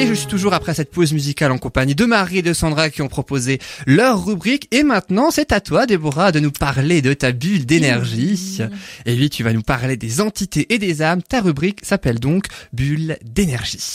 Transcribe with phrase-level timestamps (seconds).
[0.00, 2.88] Et je suis toujours après cette pause musicale en compagnie de Marie et de Sandra
[2.88, 4.66] qui ont proposé leur rubrique.
[4.70, 8.60] Et maintenant, c'est à toi, Déborah, de nous parler de ta bulle d'énergie.
[9.04, 11.22] Et oui, tu vas nous parler des entités et des âmes.
[11.22, 13.92] Ta rubrique s'appelle donc Bulle d'énergie.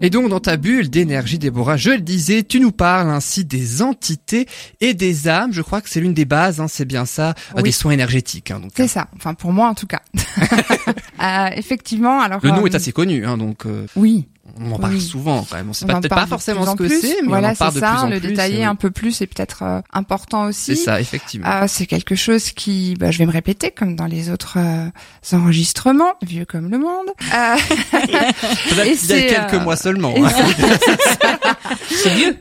[0.00, 3.82] Et donc dans ta bulle d'énergie, Déborah, je le disais, tu nous parles ainsi des
[3.82, 4.46] entités
[4.80, 5.52] et des âmes.
[5.52, 8.50] Je crois que c'est l'une des bases, hein, c'est bien ça, euh, des soins énergétiques.
[8.50, 9.08] Hein, c'est ça.
[9.16, 10.00] Enfin pour moi en tout cas.
[11.22, 12.20] euh, effectivement.
[12.20, 13.66] Alors le nom est euh, assez connu, hein, donc.
[13.66, 14.26] Euh, oui
[14.60, 15.70] on en parle souvent quand même.
[15.70, 17.90] On sait peut-être pas forcément ce que c'est, mais voilà, on en parle de ça,
[17.90, 18.28] plus en le plus.
[18.28, 20.76] détailler un peu plus est peut-être euh, important aussi.
[20.76, 21.46] C'est ça, effectivement.
[21.48, 24.88] Euh, c'est quelque chose qui, bah, je vais me répéter comme dans les autres euh,
[25.32, 27.08] enregistrements, vieux comme le monde.
[27.34, 27.56] Euh,
[28.08, 30.14] il y a quelques euh, mois seulement.
[30.16, 30.30] Hein.
[31.88, 32.36] c'est vieux.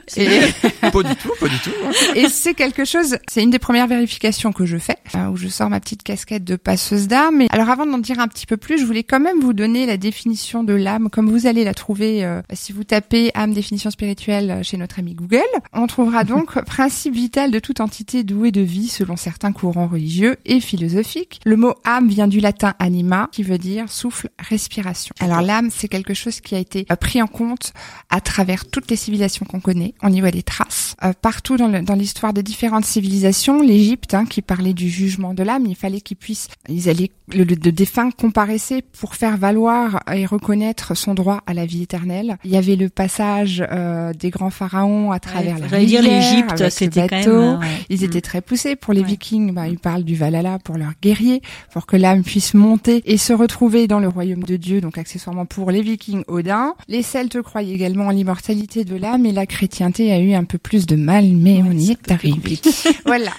[0.81, 1.71] pas du tout, pas du tout.
[1.85, 1.91] Hein.
[2.15, 4.97] Et c'est quelque chose, c'est une des premières vérifications que je fais,
[5.31, 7.43] où je sors ma petite casquette de passeuse d'âme.
[7.51, 9.97] Alors avant d'en dire un petit peu plus, je voulais quand même vous donner la
[9.97, 14.77] définition de l'âme, comme vous allez la trouver si vous tapez âme définition spirituelle chez
[14.77, 15.39] notre ami Google,
[15.73, 20.37] on trouvera donc principe vital de toute entité douée de vie selon certains courants religieux
[20.45, 21.39] et philosophiques.
[21.45, 25.13] Le mot âme vient du latin anima qui veut dire souffle, respiration.
[25.19, 27.73] Alors l'âme, c'est quelque chose qui a été euh, pris en compte
[28.09, 29.93] à travers toutes les civilisations qu'on connaît.
[30.03, 30.95] On y voit des traces.
[31.03, 35.65] Euh, partout dans l'histoire des différentes civilisations, l'Égypte, hein, qui parlait du jugement de l'âme,
[35.65, 40.95] il fallait qu'ils puissent, ils allaient, le, le défunt comparaissait pour faire valoir et reconnaître
[40.95, 42.37] son droit à la vie éternelle.
[42.43, 46.01] Il y avait le passage euh, des grands pharaons à travers ouais, la rivière.
[46.01, 47.59] dire l'Égypte, c'était quand même.
[47.89, 48.75] Ils étaient très poussés.
[48.75, 51.41] Pour les Vikings, bah, ils parlent du Valhalla pour leurs guerriers,
[51.71, 54.81] pour que l'âme puisse monter et se retrouver dans le royaume de Dieu.
[54.81, 56.75] Donc accessoirement pour les Vikings, Odin.
[56.87, 60.57] Les Celtes croyaient également en l'immortalité de l'âme et la chrétienté a eu un peu
[60.57, 62.59] plus de mal, mais on y est arrivé.
[63.05, 63.31] voilà.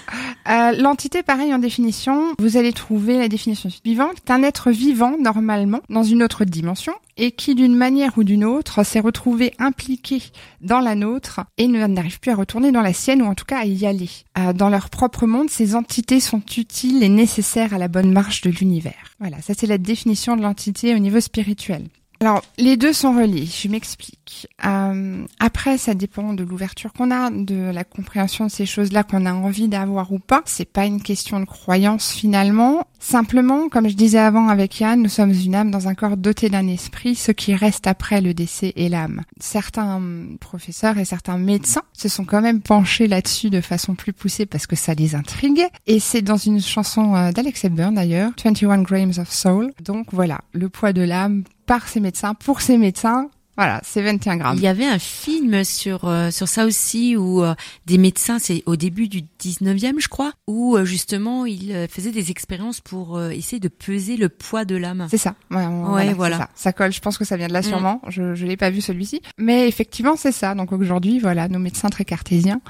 [0.48, 4.16] Euh, L'entité, pareil en définition, vous allez trouver la définition suivante.
[4.28, 8.84] Un être vivant normalement dans une autre dimension et qui d'une manière ou d'une autre
[8.84, 10.22] s'est retrouvé impliqué
[10.60, 13.58] dans la nôtre et n'arrive plus à retourner dans la sienne ou en tout cas
[13.58, 14.08] à y aller.
[14.38, 18.40] Euh, dans leur propre monde, ces entités sont utiles et nécessaires à la bonne marche
[18.40, 19.16] de l'univers.
[19.18, 21.88] Voilà, ça c'est la définition de l'entité au niveau spirituel.
[22.22, 24.46] Alors, les deux sont reliés, je m'explique.
[24.66, 29.24] Euh, après, ça dépend de l'ouverture qu'on a, de la compréhension de ces choses-là qu'on
[29.24, 30.42] a envie d'avoir ou pas.
[30.44, 32.86] C'est pas une question de croyance finalement.
[33.02, 36.50] Simplement, comme je disais avant avec Yann, nous sommes une âme dans un corps doté
[36.50, 37.14] d'un esprit.
[37.14, 39.22] Ce qui reste après le décès est l'âme.
[39.40, 40.00] Certains
[40.38, 44.66] professeurs et certains médecins se sont quand même penchés là-dessus de façon plus poussée parce
[44.66, 45.66] que ça les intrigue.
[45.86, 49.72] Et c'est dans une chanson euh, d'Alex Hepburn d'ailleurs, 21 Grams of Soul.
[49.82, 53.30] Donc voilà, le poids de l'âme par ces médecins, pour ces médecins,
[53.60, 54.56] voilà, c'est 21 grammes.
[54.56, 57.54] Il y avait un film sur euh, sur ça aussi où euh,
[57.84, 62.30] des médecins, c'est au début du 19e, je crois, où euh, justement ils faisaient des
[62.30, 65.06] expériences pour essayer de peser le poids de l'âme.
[65.10, 65.34] C'est ça.
[65.50, 66.38] Ouais, voilà.
[66.38, 66.48] Ça.
[66.54, 66.72] ça.
[66.72, 66.90] colle.
[66.90, 67.64] Je pense que ça vient de là mm.
[67.64, 68.00] sûrement.
[68.08, 70.54] Je je l'ai pas vu celui-ci, mais effectivement c'est ça.
[70.54, 72.62] Donc aujourd'hui, voilà, nos médecins très cartésiens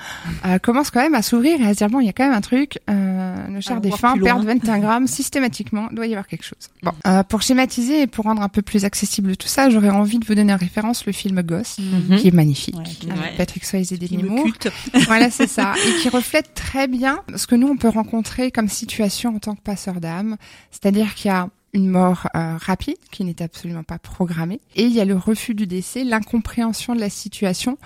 [0.61, 2.37] commencent quand même à s'ouvrir et à se dire bon, il y a quand même
[2.37, 2.81] un truc.
[2.89, 5.87] nos chers défunts perdent 21 grammes systématiquement.
[5.93, 6.69] Doit y avoir quelque chose.
[6.83, 6.93] Bon,
[7.28, 10.34] pour schématiser et pour rendre un peu plus accessible tout ça, j'aurais envie de vous
[10.34, 10.57] donner un
[11.06, 12.18] le film Ghost, mhm.
[12.18, 12.76] qui est magnifique,
[13.10, 14.46] avec Patrick Swayze et Demi Moore.
[15.06, 18.68] voilà, c'est ça, et qui reflète très bien ce que nous on peut rencontrer comme
[18.68, 20.36] situation en tant que passeur d'âme,
[20.70, 24.92] c'est-à-dire qu'il y a une mort euh, rapide qui n'est absolument pas programmée et il
[24.92, 27.78] y a le refus du décès, l'incompréhension de la situation,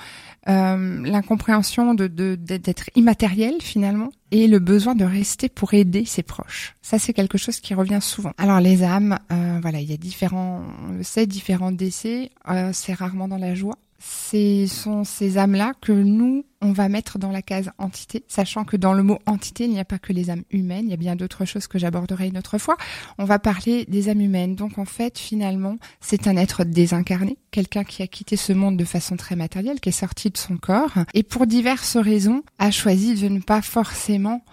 [0.49, 6.77] euh, l'incompréhension de d'être immatériel finalement et le besoin de rester pour aider ses proches.
[6.83, 8.33] Ça c'est quelque chose qui revient souvent.
[8.39, 12.31] Alors les âmes, euh, voilà, il y a différents, on le sait, différents décès.
[12.49, 17.19] Euh, c'est rarement dans la joie ce sont ces âmes-là que nous, on va mettre
[17.19, 20.13] dans la case entité, sachant que dans le mot entité, il n'y a pas que
[20.13, 22.77] les âmes humaines, il y a bien d'autres choses que j'aborderai une autre fois.
[23.19, 24.55] On va parler des âmes humaines.
[24.57, 28.85] Donc en fait, finalement, c'est un être désincarné, quelqu'un qui a quitté ce monde de
[28.85, 33.15] façon très matérielle, qui est sorti de son corps, et pour diverses raisons, a choisi
[33.15, 34.45] de ne pas forcément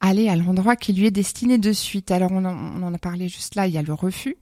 [0.00, 2.10] aller à l'endroit qui lui est destiné de suite.
[2.10, 4.36] Alors on en a parlé juste là, il y a le refus,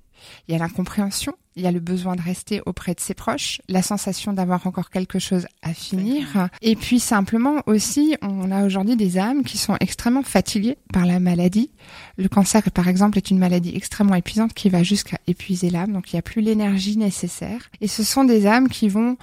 [0.48, 3.60] il y a l'incompréhension, il y a le besoin de rester auprès de ses proches,
[3.68, 8.96] la sensation d'avoir encore quelque chose à finir, et puis simplement aussi, on a aujourd'hui
[8.96, 11.70] des âmes qui sont extrêmement fatiguées par la maladie.
[12.16, 16.12] Le cancer, par exemple, est une maladie extrêmement épuisante qui va jusqu'à épuiser l'âme, donc
[16.12, 17.70] il n'y a plus l'énergie nécessaire.
[17.80, 19.16] Et ce sont des âmes qui vont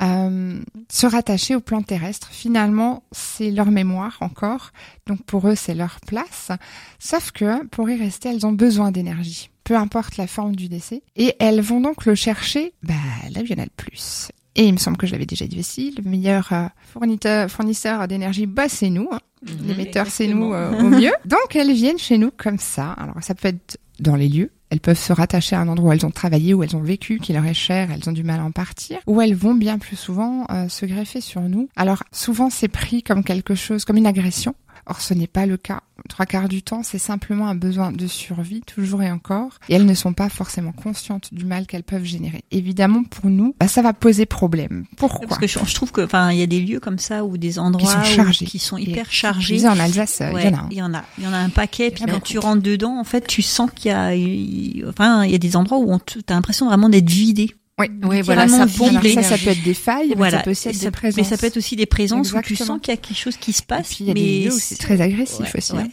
[0.00, 0.60] euh,
[0.90, 2.28] se rattacher au plan terrestre.
[2.30, 4.72] Finalement, c'est leur mémoire encore,
[5.06, 6.50] donc pour eux, c'est leur place.
[6.98, 11.02] Sauf que pour y rester, elles ont besoin d'énergie peu importe la forme du décès,
[11.16, 12.94] et elles vont donc le chercher bah,
[13.32, 14.28] là où il y en a le plus.
[14.56, 18.06] Et il me semble que je l'avais déjà dit aussi, le meilleur euh, fournisseur, fournisseur
[18.06, 19.08] d'énergie, bah, c'est nous.
[19.10, 19.18] Hein.
[19.42, 21.12] Mhm, L'émetteur, c'est nous euh, au mieux.
[21.24, 22.92] Donc, elles viennent chez nous comme ça.
[22.92, 24.52] Alors, ça peut être dans les lieux.
[24.70, 27.18] Elles peuvent se rattacher à un endroit où elles ont travaillé, où elles ont vécu,
[27.18, 29.78] qui leur est cher, elles ont du mal à en partir, ou elles vont bien
[29.78, 31.68] plus souvent euh, se greffer sur nous.
[31.76, 34.56] Alors souvent c'est pris comme quelque chose, comme une agression.
[34.86, 35.80] Or, ce n'est pas le cas.
[36.08, 39.52] Trois quarts du temps, c'est simplement un besoin de survie, toujours et encore.
[39.68, 42.44] Et elles ne sont pas forcément conscientes du mal qu'elles peuvent générer.
[42.50, 44.84] Évidemment, pour nous, bah, ça va poser problème.
[44.96, 45.26] Pourquoi?
[45.26, 47.58] Parce que je, trouve que, enfin, il y a des lieux comme ça ou des
[47.58, 48.44] endroits qui sont, chargés.
[48.44, 49.66] qui sont hyper chargés.
[49.66, 50.66] en Alsace, il y en a.
[50.70, 51.04] Il y en a.
[51.18, 51.90] Il y en a un paquet.
[51.90, 55.34] Puis quand tu rentres dedans, en fait, tu sens qu'il y a, enfin, il y
[55.34, 57.54] a des endroits où tu as l'impression vraiment d'être vidé.
[57.76, 60.36] Oui, oui voilà, ça, ça, ça peut être des failles, voilà.
[60.36, 61.16] mais ça peut aussi être des présences.
[61.16, 63.36] Mais ça peut être aussi des présences où tu sens qu'il y a quelque chose
[63.36, 63.98] qui se passe.
[63.98, 65.76] il y a des où c'est très agressif aussi.
[65.76, 65.88] Hein.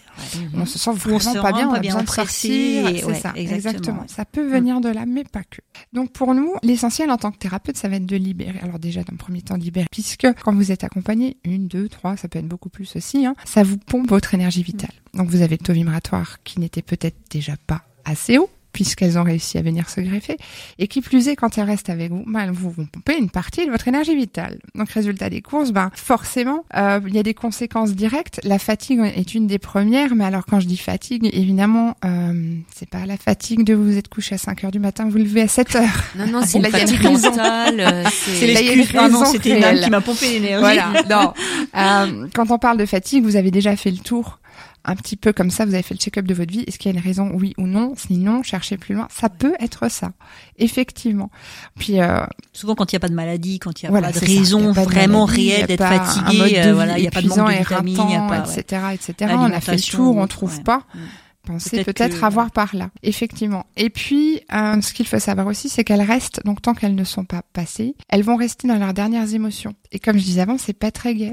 [0.53, 2.87] On se sent vraiment pas bien, on a besoin de sortir.
[2.87, 4.05] C'est ça, exactement.
[4.07, 5.61] Ça peut venir de là, mais pas que.
[5.91, 8.59] Donc pour nous, l'essentiel en tant que thérapeute, ça va être de libérer.
[8.61, 12.15] Alors déjà, dans le premier temps, libérer, puisque quand vous êtes accompagné, une, deux, trois,
[12.15, 14.91] ça peut être beaucoup plus aussi, hein, ça vous pompe votre énergie vitale.
[15.15, 19.23] Donc vous avez le taux vibratoire qui n'était peut-être déjà pas assez haut puisqu'elles ont
[19.23, 20.37] réussi à venir se greffer.
[20.79, 23.29] Et qui plus est, quand elles restent avec vous, ben, elles vous vont pomper une
[23.29, 24.59] partie de votre énergie vitale.
[24.75, 28.39] Donc, résultat des courses, ben, forcément, euh, il y a des conséquences directes.
[28.43, 32.89] La fatigue est une des premières, mais alors quand je dis fatigue, évidemment, euh, c'est
[32.89, 35.47] pas la fatigue de vous êtes couché à 5 heures du matin, vous levez à
[35.47, 35.81] 7 heures.
[36.15, 37.79] Non, non, c'est la fatigue mentale.
[37.79, 38.55] Euh, c'est.
[38.95, 40.59] Ah non, c'était une âme qui m'a pompé l'énergie.
[40.59, 40.91] Voilà.
[41.09, 41.33] non.
[41.75, 44.39] Euh, quand on parle de fatigue, vous avez déjà fait le tour
[44.85, 46.91] un petit peu comme ça, vous avez fait le check-up de votre vie, est-ce qu'il
[46.91, 47.93] y a une raison, oui ou non?
[47.97, 49.07] Sinon, cherchez plus loin.
[49.11, 50.11] Ça peut être ça,
[50.57, 51.29] effectivement.
[51.77, 54.11] Puis euh, souvent quand il n'y a pas de maladie, quand il n'y a pas
[54.11, 57.57] de raison vraiment réelle d'être fatigué, euh, voilà, il n'y a pas de manque de
[57.57, 59.33] vitamines, y a pas, etc., etc.
[59.37, 60.83] On a fait le tour, on trouve pas.
[60.93, 60.99] Mm
[61.43, 63.65] pensez peut-être avoir par là, effectivement.
[63.77, 67.03] Et puis, euh, ce qu'il faut savoir aussi, c'est qu'elles restent, donc tant qu'elles ne
[67.03, 69.73] sont pas passées, elles vont rester dans leurs dernières émotions.
[69.93, 71.31] Et comme je disais avant, c'est pas très gai.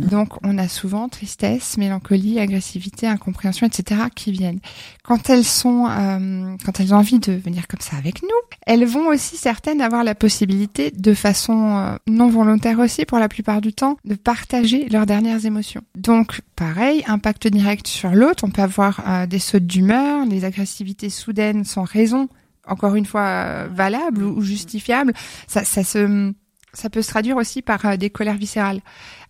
[0.00, 4.02] Donc, on a souvent tristesse, mélancolie, agressivité, incompréhension, etc.
[4.14, 4.58] qui viennent.
[5.04, 8.28] Quand elles sont, euh, quand elles ont envie de venir comme ça avec nous,
[8.66, 13.28] elles vont aussi certaines avoir la possibilité, de façon euh, non volontaire aussi, pour la
[13.28, 15.82] plupart du temps, de partager leurs dernières émotions.
[15.94, 18.42] Donc, pareil, impact direct sur l'autre.
[18.44, 22.28] On peut avoir des sautes d'humeur, les agressivités soudaines sans raison,
[22.66, 25.12] encore une fois euh, valables ou, justifiables,
[25.46, 26.32] ça, ça se
[26.72, 28.80] ça peut se traduire aussi par euh, des colères viscérales.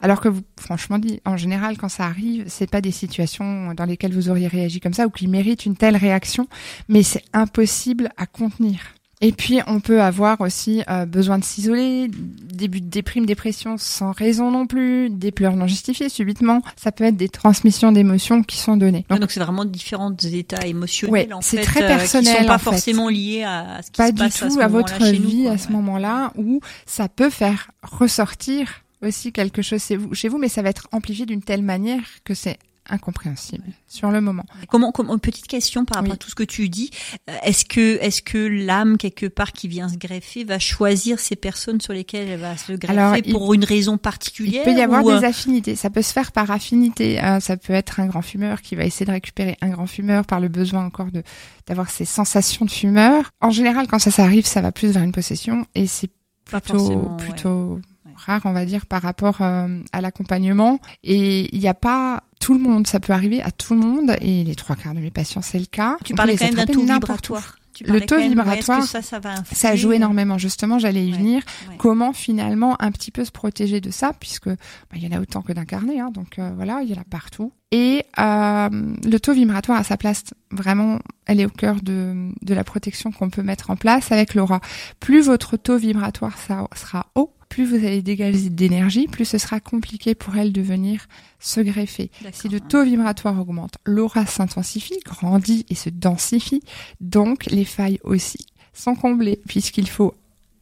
[0.01, 3.85] Alors que vous, franchement dit, en général, quand ça arrive, c'est pas des situations dans
[3.85, 6.49] lesquelles vous auriez réagi comme ça ou qui méritent une telle réaction,
[6.89, 8.95] mais c'est impossible à contenir.
[9.25, 14.11] Et puis, on peut avoir aussi euh, besoin de s'isoler, début de déprime, dépression sans
[14.11, 16.61] raison non plus, des pleurs non justifiées subitement.
[16.77, 19.07] Ça peut être des transmissions d'émotions qui sont données.
[19.09, 22.59] Donc, c'est vraiment différents états émotionnels ouais, en c'est très personnel, euh, qui sont pas
[22.59, 25.71] forcément liés à ce qui pas se passe du tout à, votre vie à ce
[25.71, 29.83] moment-là, où ça peut faire ressortir aussi quelque chose
[30.13, 32.59] chez vous, mais ça va être amplifié d'une telle manière que c'est
[32.89, 34.45] incompréhensible sur le moment.
[34.69, 36.91] Comment, comment petite question par rapport à tout ce que tu dis,
[37.31, 41.37] euh, est-ce que est-ce que l'âme quelque part qui vient se greffer va choisir ces
[41.37, 45.05] personnes sur lesquelles elle va se greffer pour une raison particulière Il peut y avoir
[45.05, 48.23] des euh, affinités, ça peut se faire par affinité, euh, ça peut être un grand
[48.23, 51.23] fumeur qui va essayer de récupérer un grand fumeur par le besoin encore de
[51.67, 53.31] d'avoir ces sensations de fumeur.
[53.41, 56.11] En général, quand ça s'arrive, ça va plus vers une possession et c'est
[56.45, 57.81] plutôt plutôt
[58.17, 60.81] rare, on va dire, par rapport à l'accompagnement.
[61.03, 64.17] Et il n'y a pas tout le monde, ça peut arriver à tout le monde,
[64.21, 65.97] et les trois quarts de mes patients, c'est le cas.
[66.05, 67.57] Tu parlais quand même d'un taux vibratoire.
[67.87, 70.39] Le taux vibratoire, ça, ça, va ça joue énormément.
[70.39, 71.43] Justement, j'allais y venir.
[71.79, 74.57] Comment finalement un petit peu se protéger de ça, puisque bah,
[74.95, 77.05] il y en a autant que d'incarnés, hein, donc euh, voilà, il y en a
[77.05, 77.53] partout.
[77.71, 82.55] Et euh, le taux vibratoire à sa place, vraiment, elle est au cœur de, de
[82.55, 84.61] la protection qu'on peut mettre en place avec l'aura.
[85.01, 90.15] Plus votre taux vibratoire sera haut, plus vous allez dégager d'énergie, plus ce sera compliqué
[90.15, 91.07] pour elle de venir
[91.39, 92.11] se greffer.
[92.33, 96.63] Si le taux vibratoire augmente, l'aura s'intensifie, grandit et se densifie,
[97.03, 100.15] donc les failles aussi sont comblées, puisqu'il faut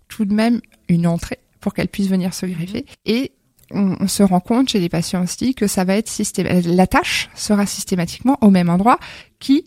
[0.08, 2.84] tout de même une entrée pour qu'elle puisse venir se greffer.
[3.06, 3.30] Et
[3.70, 6.72] on, se rend compte chez les patients aussi que ça va être systématique.
[6.74, 8.98] La tâche sera systématiquement au même endroit
[9.38, 9.64] qui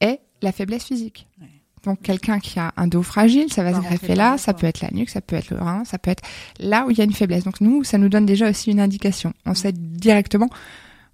[0.00, 1.28] est la faiblesse physique.
[1.84, 4.80] Donc quelqu'un qui a un dos fragile, ça va se greffer là, ça peut être
[4.80, 6.22] la nuque, ça peut être le rein, ça peut être
[6.58, 7.44] là où il y a une faiblesse.
[7.44, 9.32] Donc nous, ça nous donne déjà aussi une indication.
[9.46, 10.48] On sait directement,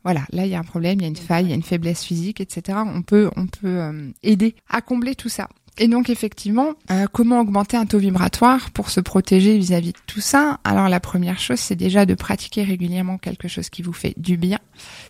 [0.04, 1.56] voilà, là il y a un problème, il y a une faille, il y a
[1.56, 2.78] une faiblesse physique, etc.
[2.86, 5.48] On peut, on peut euh, aider à combler tout ça.
[5.78, 10.20] Et donc effectivement, euh, comment augmenter un taux vibratoire pour se protéger vis-à-vis de tout
[10.20, 10.60] ça?
[10.64, 14.36] Alors la première chose, c'est déjà de pratiquer régulièrement quelque chose qui vous fait du
[14.36, 14.58] bien.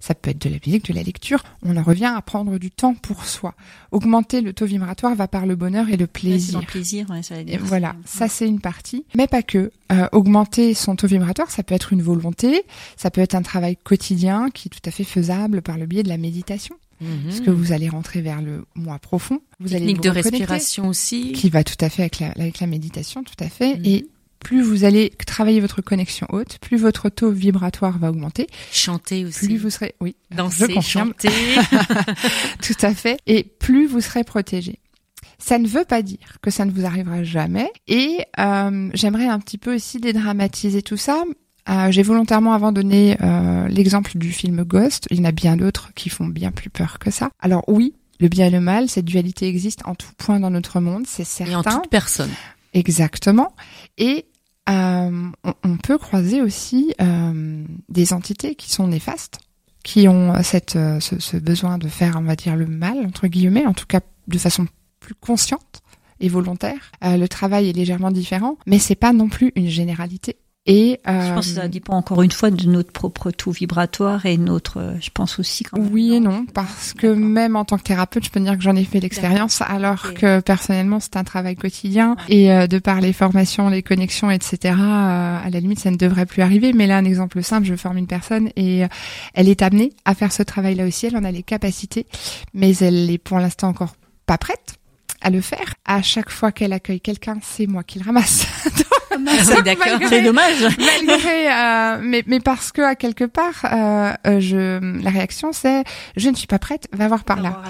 [0.00, 1.43] Ça peut être de la musique, de la lecture.
[1.62, 3.55] On en revient à prendre du temps pour soi.
[3.90, 6.61] Augmenter le taux vibratoire va par le bonheur et le plaisir.
[6.61, 9.71] le plaisir, ça et voilà, ça c'est une partie, mais pas que.
[9.93, 12.62] Euh, augmenter son taux vibratoire, ça peut être une volonté,
[12.97, 16.05] ça peut être un travail quotidien qui est tout à fait faisable par le biais
[16.05, 16.76] de la méditation.
[17.00, 17.25] Mhm.
[17.26, 19.40] Parce que vous allez rentrer vers le moi profond.
[19.59, 21.33] Vous Technique allez de respiration aussi.
[21.33, 23.76] Qui va tout à fait avec la, avec la méditation, tout à fait.
[23.76, 23.85] Mhm.
[23.85, 24.07] Et
[24.40, 28.47] plus vous allez travailler votre connexion haute, plus votre taux vibratoire va augmenter.
[28.73, 29.47] Chanter aussi.
[29.47, 31.28] Plus vous serez, oui, danser, je chanter.
[32.62, 33.19] tout à fait.
[33.26, 34.78] Et plus vous serez protégé.
[35.38, 37.71] Ça ne veut pas dire que ça ne vous arrivera jamais.
[37.87, 41.25] Et euh, j'aimerais un petit peu aussi dédramatiser tout ça
[41.71, 45.07] euh, j'ai volontairement avant donné euh, l'exemple du film Ghost.
[45.11, 47.31] Il y en a bien d'autres qui font bien plus peur que ça.
[47.39, 50.81] Alors oui, le bien et le mal, cette dualité existe en tout point dans notre
[50.81, 51.53] monde, c'est certain.
[51.53, 52.31] Et en toute personne.
[52.75, 53.55] Exactement.
[53.99, 54.27] Et
[54.69, 55.29] euh,
[55.65, 56.95] on, peut croiser aussi
[57.89, 59.41] des entités qui sont néfastes,
[59.83, 63.67] qui ont cette, ce, ce, besoin de faire, on va dire, le mal, entre guillemets,
[63.67, 64.67] en tout cas de façon
[65.00, 65.83] plus consciente
[66.21, 66.93] et volontaire.
[67.03, 70.37] le travail est légèrement différent, mais c'est pas non plus une généralité.
[70.67, 74.26] Et euh, je pense que ça dépend encore une fois de notre propre taux vibratoire
[74.26, 75.90] et notre, euh, je pense aussi quand même.
[75.90, 78.76] Oui et non, parce que même en tant que thérapeute, je peux dire que j'en
[78.76, 83.14] ai fait l'expérience, alors que personnellement c'est un travail quotidien et euh, de par les
[83.14, 84.75] formations, les connexions, etc.
[84.79, 86.75] à la limite ça ne devrait plus arriver.
[86.75, 88.83] Mais là un exemple simple, je forme une personne et
[89.33, 91.07] elle est amenée à faire ce travail-là aussi.
[91.07, 92.07] Elle en a les capacités,
[92.52, 93.95] mais elle est pour l'instant encore
[94.26, 94.75] pas prête
[95.23, 95.75] à le faire.
[95.87, 98.47] À chaque fois qu'elle accueille quelqu'un, c'est moi qui le ramasse.
[99.52, 99.99] Ah d'accord.
[100.09, 100.62] C'est dommage.
[100.79, 105.85] Malgré, euh, mais, mais parce que à quelque part, euh, euh, je, la réaction c'est,
[106.17, 107.62] je ne suis pas prête, va voir par là.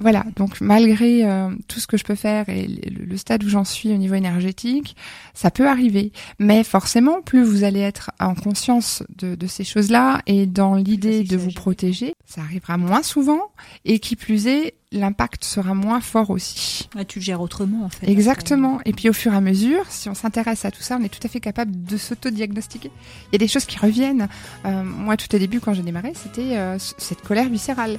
[0.00, 0.24] Voilà.
[0.36, 3.90] Donc malgré euh, tout ce que je peux faire et le, stade où j'en suis
[3.90, 4.96] au niveau énergétique,
[5.34, 6.12] ça peut arriver.
[6.38, 11.22] Mais forcément, plus vous allez être en conscience de, de ces choses-là et dans l'idée
[11.24, 13.40] de vous protéger, ça arrivera moins souvent.
[13.84, 16.88] Et qui plus est, l'impact sera moins fort aussi.
[17.08, 18.08] tu le gères autrement en fait.
[18.08, 18.80] Exactement.
[18.84, 21.08] Et puis au fur et à mesure, si on s'intéresse à tout ça, on est
[21.08, 22.90] tout à fait capable de s'auto-diagnostiquer.
[23.28, 24.28] Il y a des choses qui reviennent.
[24.64, 27.98] Euh, moi, tout au début, quand j'ai démarré, c'était euh, cette colère viscérale.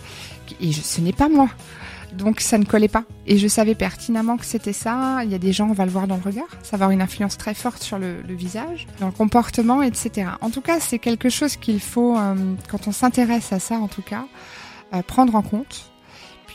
[0.61, 1.49] Et ce n'est pas moi.
[2.13, 3.03] Donc ça ne collait pas.
[3.27, 5.19] Et je savais pertinemment que c'était ça.
[5.25, 6.91] Il y a des gens, on va le voir dans le regard, ça va avoir
[6.91, 10.29] une influence très forte sur le, visage, dans le comportement, etc.
[10.39, 12.35] En tout cas, c'est quelque chose qu'il faut, euh,
[12.69, 14.25] quand on s'intéresse à ça en tout cas,
[15.07, 15.91] prendre en compte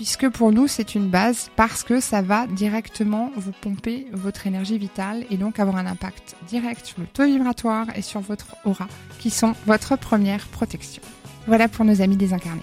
[0.01, 4.79] puisque pour nous c'est une base parce que ça va directement vous pomper votre énergie
[4.79, 8.89] vitale et donc avoir un impact direct sur le taux vibratoire et sur votre aura
[9.19, 11.03] qui sont votre première protection.
[11.47, 12.63] Voilà pour nos amis désincarnés.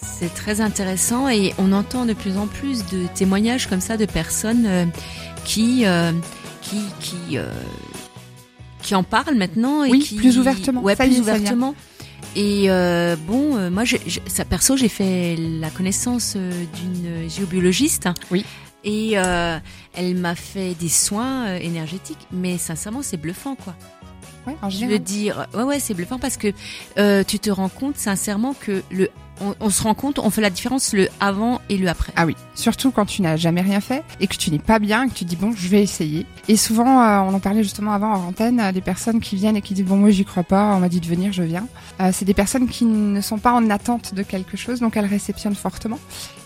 [0.00, 4.06] C'est très intéressant et on entend de plus en plus de témoignages comme ça de
[4.06, 4.86] personnes euh,
[5.44, 6.12] qui, euh,
[6.62, 7.50] qui, qui, euh,
[8.82, 10.80] qui en parlent maintenant et oui, qui plus ouvertement.
[10.80, 11.74] Ouais, plus ouvertement.
[12.36, 13.96] Et euh, bon, euh, moi, je,
[14.26, 18.08] ça perso, j'ai fait la connaissance euh, d'une géobiologiste.
[18.30, 18.44] Oui.
[18.82, 23.74] Et elle m'a fait des soins énergétiques, mais sincèrement, c'est bluffant, quoi.
[24.46, 26.48] Ouais, en je veux dire, ouais, ouais, c'est bluffant parce que
[27.24, 29.10] tu te rends compte sincèrement que le
[29.60, 32.12] on, se rend compte, on fait la différence le avant et le après.
[32.16, 35.08] Ah oui, surtout quand tu n'as jamais rien fait et que tu n'es pas bien,
[35.08, 36.26] que tu dis bon, je vais essayer.
[36.48, 39.56] Et souvent, euh, on en parlait justement avant en antenne, euh, des personnes qui viennent
[39.56, 41.66] et qui disent bon, moi j'y crois pas, on m'a dit de venir, je viens.
[42.00, 45.06] Euh, c'est des personnes qui ne sont pas en attente de quelque chose, donc elles
[45.06, 45.98] réceptionnent fortement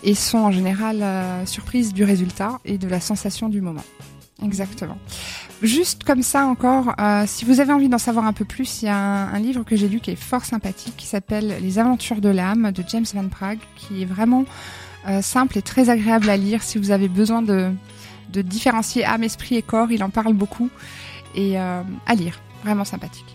[0.03, 1.03] et sont en général
[1.47, 3.83] surprises du résultat et de la sensation du moment.
[4.43, 4.97] Exactement.
[5.61, 8.85] Juste comme ça encore, euh, si vous avez envie d'en savoir un peu plus, il
[8.85, 12.19] y a un, livre que j'ai lu qui est fort sympathique, qui s'appelle Les Aventures
[12.19, 14.43] de l'âme de James Van Prague, qui est vraiment
[15.07, 17.71] euh, simple et très agréable à lire si vous avez besoin de,
[18.33, 19.91] de différencier âme, esprit et corps.
[19.91, 20.69] Il en parle beaucoup
[21.33, 23.34] et euh, à lire, vraiment sympathique.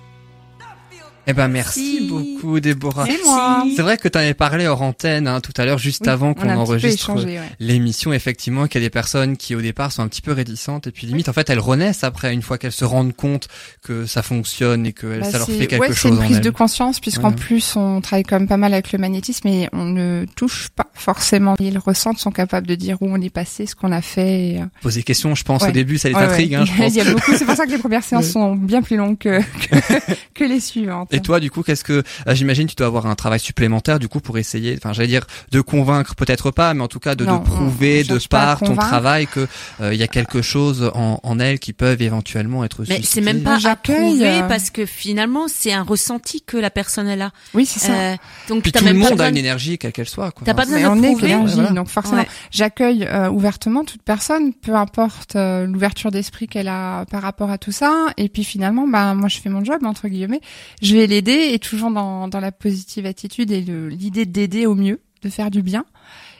[1.27, 3.07] Eh ben merci, beaucoup Déborah.
[3.07, 3.65] C'est moi.
[3.77, 6.51] C'est vrai que tu avais parlé hors antenne hein, tout à l'heure juste avant qu'on
[6.51, 7.13] enregistre
[7.59, 10.87] l'émission effectivement qu'il y a des personnes qui au départ sont un petit peu réticentes
[10.87, 13.49] et puis limite en fait elles renaissent après une fois qu'elles se rendent compte
[13.83, 15.99] que ça fonctionne et que bah, ça leur fait quelque ouais, chose.
[15.99, 18.99] C'est une prise de conscience puisqu'en plus on travaille quand même pas mal avec le
[18.99, 21.55] magnétisme et on ne touche pas forcément.
[21.61, 24.59] Ils ressentent, sont capables de dire où on est passé, ce qu'on a fait.
[24.61, 24.65] Euh.
[24.83, 26.55] Poser des questions, je pense au début ça les intrigue.
[26.55, 26.93] Hein, je pense.
[26.95, 27.33] Il y a beaucoup.
[27.37, 30.61] C'est pour ça que les premières séances sont bien plus longues que, que, que les
[30.61, 31.10] suivantes.
[31.13, 34.09] Et toi, du coup, qu'est-ce que euh, j'imagine tu dois avoir un travail supplémentaire du
[34.09, 37.25] coup pour essayer, enfin, j'allais dire de convaincre, peut-être pas, mais en tout cas de,
[37.25, 39.47] de prouver de par ton travail que
[39.81, 42.85] il y a quelque chose en, en elle qui peuvent éventuellement être.
[42.89, 47.09] Mais c'est même pas à prouver parce que finalement c'est un ressenti que la personne
[47.09, 47.33] elle a.
[47.55, 48.17] Oui, c'est ça.
[48.49, 50.33] donc Puis tout le monde a une énergie quelle qu'elle soit.
[50.45, 51.75] T'as pas besoin de prouver.
[51.75, 57.59] donc forcément, j'accueille ouvertement toute personne, peu importe l'ouverture d'esprit qu'elle a par rapport à
[57.59, 58.07] tout ça.
[58.17, 60.41] Et puis finalement, bah moi je fais mon job entre guillemets.
[60.83, 65.01] Je vais l'aider et toujours dans, dans la positive attitude et l'idée d'aider au mieux,
[65.23, 65.85] de faire du bien.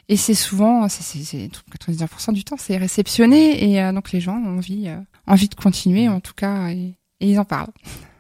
[0.09, 4.59] Et c'est souvent, c'est 99% du temps, c'est réceptionné et euh, donc les gens ont
[4.59, 7.73] envie, euh, envie de continuer en tout cas et, et ils en parlent.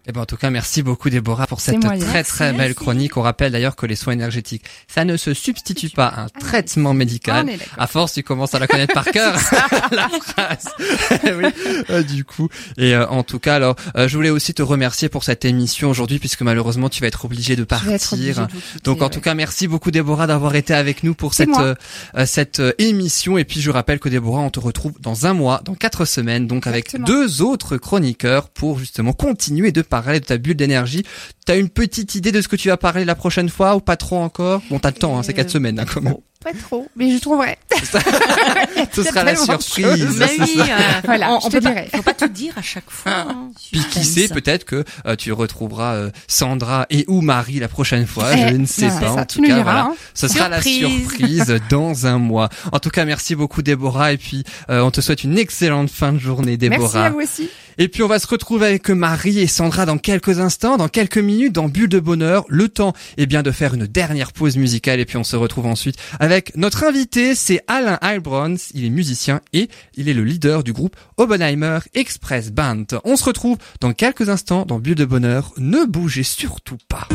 [0.07, 3.19] Eh ben, en tout cas, merci beaucoup Déborah pour cette très très belle chronique.
[3.19, 6.40] On rappelle d'ailleurs que les soins énergétiques, ça ne se substitue pas à un ah,
[6.40, 7.50] traitement médical.
[7.76, 9.35] À force, tu commences à la connaître par cœur,
[9.92, 10.69] la phrase.
[11.25, 11.50] oui,
[11.90, 12.49] euh, du coup.
[12.78, 15.90] Et euh, en tout cas, alors, euh, je voulais aussi te remercier pour cette émission
[15.90, 18.49] aujourd'hui, puisque malheureusement, tu vas être obligé de partir.
[18.85, 21.50] Donc, en tout cas, merci beaucoup Déborah d'avoir été avec nous pour cette
[22.25, 23.37] cette émission.
[23.37, 26.47] Et puis, je rappelle que Déborah, on te retrouve dans un mois, dans quatre semaines,
[26.47, 31.05] donc avec deux autres chroniqueurs pour justement continuer de parler de ta bulle d'énergie.
[31.45, 33.97] T'as une petite idée de ce que tu vas parler la prochaine fois ou pas
[33.97, 34.63] trop encore?
[34.71, 36.15] Bon, t'as le temps, hein, c'est quatre semaines hein, quand même.
[36.43, 37.59] Pas trop, mais je trouverai.
[38.93, 40.17] Ce sera la surprise.
[40.17, 43.13] Mais oui, euh, voilà, on, peut pas, faut pas tout dire à chaque fois.
[43.15, 43.27] Ah.
[43.29, 43.51] Hein.
[43.71, 48.07] Puis qui sait, peut-être que euh, tu retrouveras euh, Sandra et ou Marie la prochaine
[48.07, 48.35] fois.
[48.35, 49.13] je eh, ne sais pas.
[49.13, 49.95] en tout cas, voilà, hein.
[50.15, 52.49] ce sera la surprise dans un mois.
[52.73, 56.19] En tout cas, merci beaucoup Déborah et puis on te souhaite une excellente fin de
[56.19, 56.81] journée, Déborah.
[56.81, 57.51] Merci à vous aussi.
[57.79, 61.17] Et puis on va se retrouver avec Marie et Sandra dans quelques instants, dans quelques
[61.17, 62.45] minutes, dans Bulle de Bonheur.
[62.49, 65.65] Le temps est bien de faire une dernière pause musicale et puis on se retrouve
[65.65, 65.97] ensuite
[66.31, 68.55] avec notre invité, c'est Alain Heilbrons.
[68.73, 72.87] Il est musicien et il est le leader du groupe Oppenheimer Express Band.
[73.03, 75.53] On se retrouve dans quelques instants dans Bulle de Bonheur.
[75.57, 77.09] Ne bougez surtout pas.